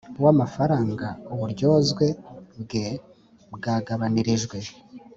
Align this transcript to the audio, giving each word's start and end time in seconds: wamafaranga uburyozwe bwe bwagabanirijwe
wamafaranga 0.23 1.07
uburyozwe 1.33 2.05
bwe 2.61 2.87
bwagabanirijwe 3.53 4.57